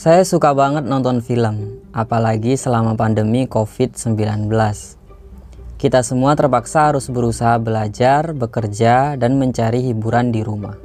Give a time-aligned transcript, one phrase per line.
[0.00, 4.48] Saya suka banget nonton film, apalagi selama pandemi COVID-19.
[5.76, 10.80] Kita semua terpaksa harus berusaha belajar, bekerja, dan mencari hiburan di rumah.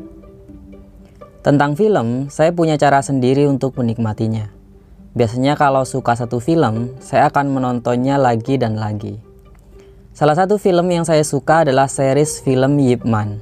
[1.47, 4.51] Tentang film, saya punya cara sendiri untuk menikmatinya.
[5.15, 9.15] Biasanya kalau suka satu film, saya akan menontonnya lagi dan lagi.
[10.11, 13.39] Salah satu film yang saya suka adalah series film Yip Man.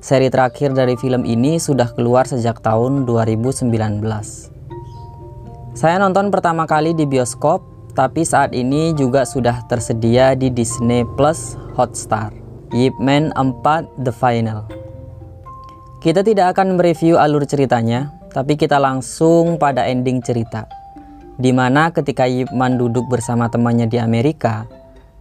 [0.00, 4.56] Seri terakhir dari film ini sudah keluar sejak tahun 2019.
[5.78, 7.62] Saya nonton pertama kali di bioskop,
[7.94, 12.34] tapi saat ini juga sudah tersedia di Disney Plus Hotstar.
[12.74, 14.66] Yip Man 4 The Final.
[16.02, 20.66] Kita tidak akan mereview alur ceritanya, tapi kita langsung pada ending cerita.
[21.38, 24.66] Di mana ketika Yip Man duduk bersama temannya di Amerika,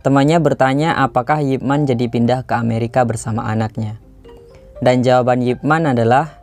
[0.02, 4.02] temannya bertanya apakah Yip Man jadi pindah ke Amerika bersama anaknya.
[4.82, 6.34] Dan jawaban Yip Man adalah,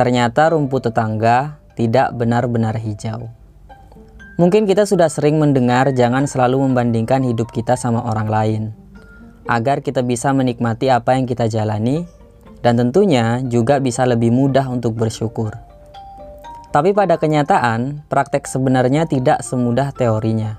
[0.00, 3.41] ternyata rumput tetangga tidak benar-benar hijau.
[4.42, 8.62] Mungkin kita sudah sering mendengar jangan selalu membandingkan hidup kita sama orang lain,
[9.46, 12.10] agar kita bisa menikmati apa yang kita jalani,
[12.58, 15.54] dan tentunya juga bisa lebih mudah untuk bersyukur.
[16.74, 20.58] Tapi pada kenyataan, praktek sebenarnya tidak semudah teorinya.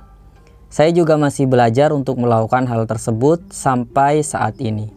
[0.71, 4.95] Saya juga masih belajar untuk melakukan hal tersebut sampai saat ini.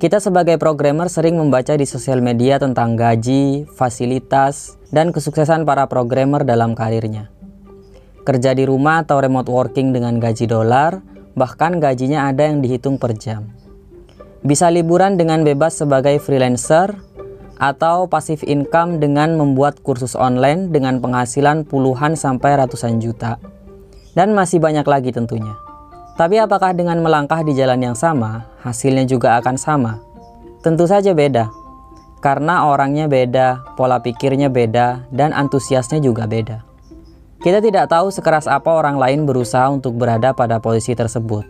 [0.00, 6.48] Kita sebagai programmer sering membaca di sosial media tentang gaji, fasilitas, dan kesuksesan para programmer
[6.48, 7.33] dalam karirnya
[8.24, 11.04] kerja di rumah atau remote working dengan gaji dolar,
[11.36, 13.52] bahkan gajinya ada yang dihitung per jam.
[14.44, 16.96] Bisa liburan dengan bebas sebagai freelancer,
[17.58, 23.38] atau pasif income dengan membuat kursus online dengan penghasilan puluhan sampai ratusan juta.
[24.14, 25.54] Dan masih banyak lagi tentunya.
[26.14, 29.98] Tapi apakah dengan melangkah di jalan yang sama, hasilnya juga akan sama?
[30.62, 31.50] Tentu saja beda.
[32.22, 36.62] Karena orangnya beda, pola pikirnya beda, dan antusiasnya juga beda.
[37.44, 41.44] Kita tidak tahu sekeras apa orang lain berusaha untuk berada pada posisi tersebut.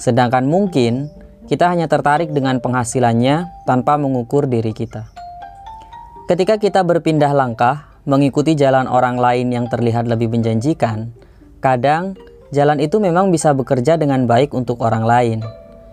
[0.00, 1.12] Sedangkan mungkin
[1.44, 5.04] kita hanya tertarik dengan penghasilannya tanpa mengukur diri kita.
[6.24, 11.12] Ketika kita berpindah langkah, mengikuti jalan orang lain yang terlihat lebih menjanjikan,
[11.60, 12.16] kadang
[12.48, 15.38] jalan itu memang bisa bekerja dengan baik untuk orang lain.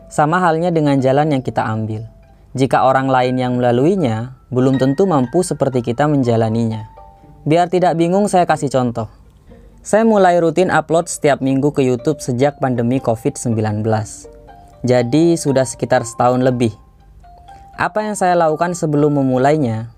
[0.08, 2.08] Sama halnya dengan jalan yang kita ambil.
[2.56, 6.88] Jika orang lain yang melaluinya, belum tentu mampu seperti kita menjalaninya.
[7.44, 9.21] Biar tidak bingung, saya kasih contoh.
[9.82, 13.82] Saya mulai rutin upload setiap minggu ke YouTube sejak pandemi COVID-19.
[14.86, 16.70] Jadi sudah sekitar setahun lebih.
[17.82, 19.90] Apa yang saya lakukan sebelum memulainya?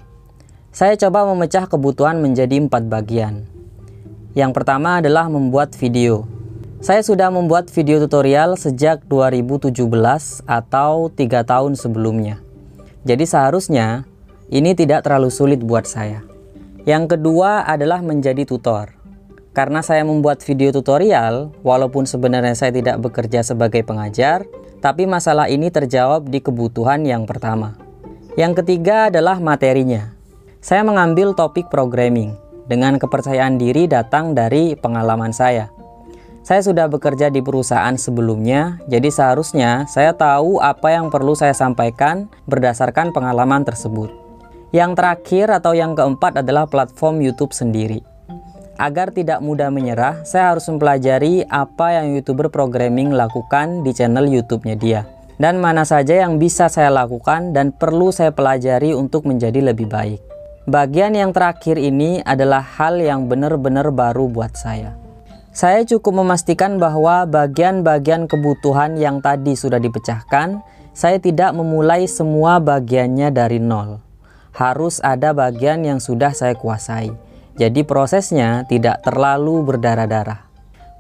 [0.71, 3.43] Saya coba memecah kebutuhan menjadi empat bagian.
[4.31, 6.31] Yang pertama adalah membuat video.
[6.79, 9.83] Saya sudah membuat video tutorial sejak 2017
[10.47, 12.39] atau tiga tahun sebelumnya.
[13.03, 14.07] Jadi seharusnya
[14.47, 16.23] ini tidak terlalu sulit buat saya.
[16.87, 19.02] Yang kedua adalah menjadi tutor.
[19.53, 24.49] Karena saya membuat video tutorial, walaupun sebenarnya saya tidak bekerja sebagai pengajar,
[24.81, 27.77] tapi masalah ini terjawab di kebutuhan yang pertama.
[28.33, 30.09] Yang ketiga adalah materinya.
[30.57, 32.33] Saya mengambil topik programming
[32.65, 35.69] dengan kepercayaan diri datang dari pengalaman saya.
[36.41, 42.25] Saya sudah bekerja di perusahaan sebelumnya, jadi seharusnya saya tahu apa yang perlu saya sampaikan
[42.49, 44.09] berdasarkan pengalaman tersebut.
[44.73, 48.12] Yang terakhir atau yang keempat adalah platform YouTube sendiri.
[48.81, 54.75] Agar tidak mudah menyerah, saya harus mempelajari apa yang YouTuber programming lakukan di channel YouTube-nya
[54.75, 55.01] dia.
[55.37, 60.21] Dan mana saja yang bisa saya lakukan dan perlu saya pelajari untuk menjadi lebih baik.
[60.65, 64.95] Bagian yang terakhir ini adalah hal yang benar-benar baru buat saya.
[65.53, 70.65] Saya cukup memastikan bahwa bagian-bagian kebutuhan yang tadi sudah dipecahkan,
[70.97, 74.01] saya tidak memulai semua bagiannya dari nol.
[74.53, 77.13] Harus ada bagian yang sudah saya kuasai.
[77.53, 80.49] Jadi prosesnya tidak terlalu berdarah-darah.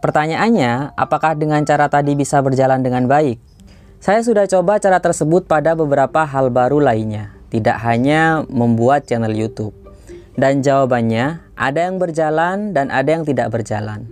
[0.03, 3.39] Pertanyaannya, apakah dengan cara tadi bisa berjalan dengan baik?
[4.03, 9.71] Saya sudah coba cara tersebut pada beberapa hal baru lainnya, tidak hanya membuat channel YouTube.
[10.35, 14.03] Dan jawabannya, ada yang berjalan dan ada yang tidak berjalan.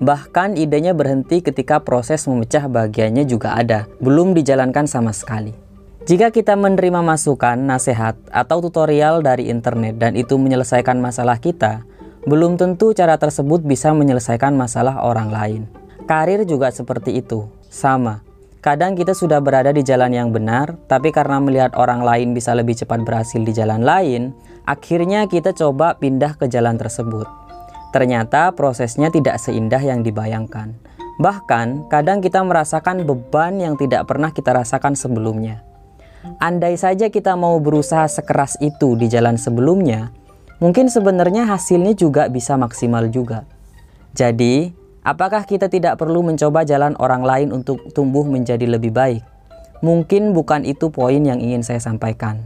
[0.00, 5.63] Bahkan idenya berhenti ketika proses memecah bagiannya juga ada, belum dijalankan sama sekali.
[6.04, 11.80] Jika kita menerima masukan, nasihat, atau tutorial dari internet dan itu menyelesaikan masalah kita,
[12.28, 15.62] belum tentu cara tersebut bisa menyelesaikan masalah orang lain.
[16.04, 18.20] Karir juga seperti itu, sama.
[18.60, 22.76] Kadang kita sudah berada di jalan yang benar, tapi karena melihat orang lain bisa lebih
[22.76, 24.36] cepat berhasil di jalan lain,
[24.68, 27.24] akhirnya kita coba pindah ke jalan tersebut.
[27.96, 30.76] Ternyata prosesnya tidak seindah yang dibayangkan.
[31.16, 35.64] Bahkan, kadang kita merasakan beban yang tidak pernah kita rasakan sebelumnya.
[36.40, 40.08] Andai saja kita mau berusaha sekeras itu di jalan sebelumnya,
[40.56, 43.44] mungkin sebenarnya hasilnya juga bisa maksimal juga.
[44.16, 44.72] Jadi,
[45.04, 49.20] apakah kita tidak perlu mencoba jalan orang lain untuk tumbuh menjadi lebih baik?
[49.84, 52.40] Mungkin bukan itu poin yang ingin saya sampaikan.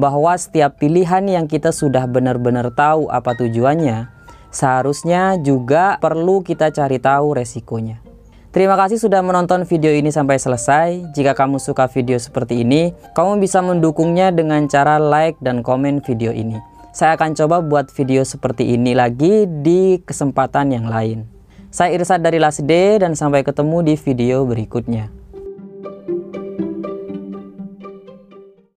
[0.00, 4.08] Bahwa setiap pilihan yang kita sudah benar-benar tahu apa tujuannya,
[4.48, 8.07] seharusnya juga perlu kita cari tahu resikonya.
[8.48, 11.12] Terima kasih sudah menonton video ini sampai selesai.
[11.12, 16.32] Jika kamu suka video seperti ini, kamu bisa mendukungnya dengan cara like dan komen video
[16.32, 16.56] ini.
[16.96, 21.28] Saya akan coba buat video seperti ini lagi di kesempatan yang lain.
[21.68, 25.17] Saya Irsad dari Lasde dan sampai ketemu di video berikutnya.